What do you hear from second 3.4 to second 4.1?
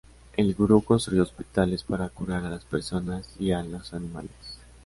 a los